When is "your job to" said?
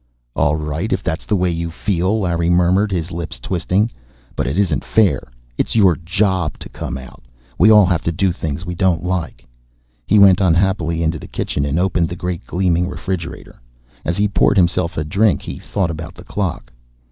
5.75-6.69